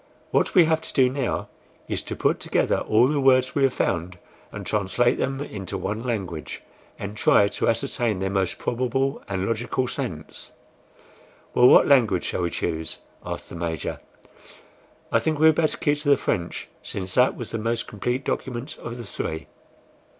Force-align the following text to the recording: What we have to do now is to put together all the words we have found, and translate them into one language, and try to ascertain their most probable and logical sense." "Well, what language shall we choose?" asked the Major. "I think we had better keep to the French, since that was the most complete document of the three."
What 0.31 0.55
we 0.55 0.65
have 0.65 0.81
to 0.81 0.93
do 0.95 1.09
now 1.11 1.47
is 1.87 2.01
to 2.01 2.15
put 2.15 2.39
together 2.39 2.77
all 2.79 3.07
the 3.07 3.19
words 3.21 3.53
we 3.53 3.61
have 3.61 3.73
found, 3.75 4.17
and 4.51 4.65
translate 4.65 5.19
them 5.19 5.41
into 5.41 5.77
one 5.77 6.01
language, 6.01 6.63
and 6.97 7.15
try 7.15 7.47
to 7.49 7.69
ascertain 7.69 8.17
their 8.17 8.31
most 8.31 8.57
probable 8.57 9.21
and 9.29 9.45
logical 9.45 9.87
sense." 9.87 10.53
"Well, 11.53 11.67
what 11.67 11.87
language 11.87 12.23
shall 12.23 12.41
we 12.41 12.49
choose?" 12.49 12.97
asked 13.23 13.49
the 13.49 13.55
Major. 13.55 13.99
"I 15.11 15.19
think 15.19 15.37
we 15.37 15.45
had 15.45 15.53
better 15.53 15.77
keep 15.77 15.99
to 15.99 16.09
the 16.09 16.17
French, 16.17 16.67
since 16.81 17.13
that 17.13 17.35
was 17.35 17.51
the 17.51 17.59
most 17.59 17.87
complete 17.87 18.25
document 18.25 18.77
of 18.81 18.97
the 18.97 19.05
three." 19.05 19.45